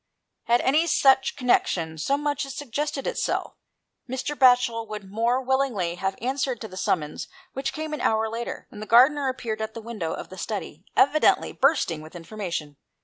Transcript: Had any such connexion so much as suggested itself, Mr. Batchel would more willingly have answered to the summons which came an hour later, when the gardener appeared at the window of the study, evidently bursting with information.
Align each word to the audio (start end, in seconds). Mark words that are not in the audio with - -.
Had 0.45 0.61
any 0.61 0.87
such 0.87 1.35
connexion 1.35 1.95
so 1.99 2.17
much 2.17 2.43
as 2.43 2.55
suggested 2.55 3.05
itself, 3.05 3.53
Mr. 4.09 4.35
Batchel 4.35 4.87
would 4.87 5.11
more 5.11 5.39
willingly 5.39 5.93
have 5.93 6.15
answered 6.19 6.59
to 6.61 6.67
the 6.67 6.75
summons 6.75 7.27
which 7.53 7.71
came 7.71 7.93
an 7.93 8.01
hour 8.01 8.27
later, 8.27 8.65
when 8.69 8.79
the 8.79 8.87
gardener 8.87 9.29
appeared 9.29 9.61
at 9.61 9.75
the 9.75 9.79
window 9.79 10.11
of 10.13 10.29
the 10.29 10.39
study, 10.39 10.83
evidently 10.97 11.51
bursting 11.51 12.01
with 12.01 12.15
information. 12.15 12.77